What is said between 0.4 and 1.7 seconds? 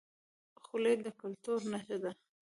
خولۍ د کلتور